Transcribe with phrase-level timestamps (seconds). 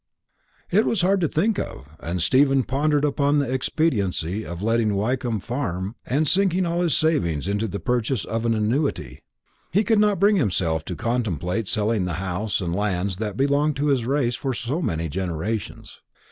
[0.71, 4.63] It was a hard thing to think of, and Stephen pondered upon the expediency of
[4.63, 9.21] letting off Wyncomb Farm, and sinking all his savings in the purchase of an annuity.
[9.71, 13.75] He could not bring himself to contemplate selling the house and lands that had belonged
[13.75, 16.01] to his race for so many generations.